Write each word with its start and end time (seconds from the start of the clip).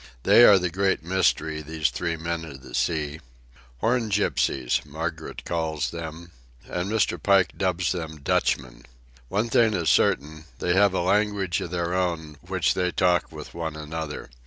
They 0.23 0.43
are 0.45 0.57
the 0.57 0.71
great 0.71 1.03
mystery, 1.03 1.61
these 1.61 1.91
three 1.91 2.17
men 2.17 2.43
of 2.43 2.63
the 2.63 2.73
sea. 2.73 3.19
"Horn 3.81 4.09
Gypsies," 4.09 4.83
Margaret 4.83 5.45
calls 5.45 5.91
them; 5.91 6.31
and 6.67 6.89
Mr. 6.91 7.21
Pike 7.21 7.55
dubs 7.55 7.91
them 7.91 8.19
"Dutchmen." 8.23 8.85
One 9.27 9.47
thing 9.49 9.75
is 9.75 9.89
certain, 9.91 10.45
they 10.57 10.73
have 10.73 10.95
a 10.95 11.01
language 11.01 11.61
of 11.61 11.69
their 11.69 11.93
own 11.93 12.37
which 12.41 12.73
they 12.73 12.91
talk 12.91 13.31
with 13.31 13.53
one 13.53 13.75
another. 13.75 14.31